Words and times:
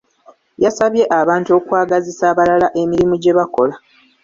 Yasabye 0.63 1.03
abantu 1.19 1.49
okwagazisa 1.59 2.23
abalala 2.31 2.67
emirimu 2.81 3.15
gye 3.21 3.33
bakola. 3.37 3.75